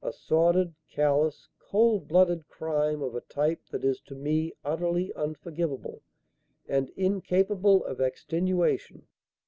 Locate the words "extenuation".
8.00-9.08